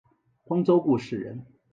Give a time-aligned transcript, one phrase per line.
[0.45, 1.45] 光州固始人。